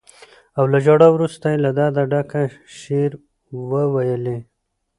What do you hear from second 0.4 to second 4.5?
او له ژړا وروسته یې له درده ډک شعر وويلې.